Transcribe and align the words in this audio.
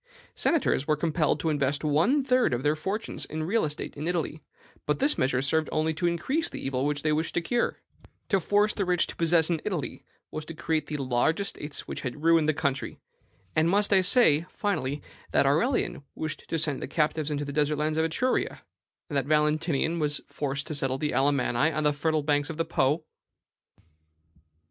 Senators 0.33 0.87
were 0.87 0.95
compelled 0.97 1.39
to 1.41 1.51
invest 1.51 1.83
one 1.83 2.23
third 2.23 2.55
of 2.55 2.63
their 2.63 2.75
fortunes 2.75 3.23
in 3.25 3.43
real 3.43 3.63
estate 3.63 3.95
in 3.95 4.07
Italy; 4.07 4.41
but 4.87 4.97
this 4.97 5.15
measure 5.15 5.43
served 5.43 5.69
only 5.71 5.93
to 5.93 6.07
increase 6.07 6.49
the 6.49 6.59
evil 6.59 6.87
which 6.87 7.03
they 7.03 7.13
wished 7.13 7.35
to 7.35 7.39
cure. 7.41 7.77
To 8.29 8.39
force 8.39 8.73
the 8.73 8.83
rich 8.83 9.05
to 9.05 9.15
possess 9.15 9.51
in 9.51 9.61
Italy 9.63 10.03
was 10.31 10.43
to 10.45 10.53
increase 10.53 10.85
the 10.87 10.97
large 10.97 11.39
estates 11.39 11.87
which 11.87 12.01
had 12.01 12.23
ruined 12.23 12.49
the 12.49 12.53
country. 12.55 12.97
And 13.55 13.69
must 13.69 13.93
I 13.93 14.01
say, 14.01 14.47
finally, 14.49 15.03
that 15.33 15.45
Aurelian 15.45 16.01
wished 16.15 16.49
to 16.49 16.57
send 16.57 16.81
the 16.81 16.87
captives 16.87 17.29
into 17.29 17.45
the 17.45 17.53
desert 17.53 17.75
lands 17.75 17.99
of 17.99 18.03
Etruria, 18.03 18.61
and 19.07 19.15
that 19.15 19.27
Valentinian 19.27 19.99
was 19.99 20.19
forced 20.29 20.65
to 20.65 20.73
settle 20.73 20.97
the 20.97 21.11
Alamanni 21.11 21.71
on 21.71 21.83
the 21.83 21.93
fertile 21.93 22.23
banks 22.23 22.49
of 22.49 22.57
the 22.57 22.65
Po?" 22.65 23.03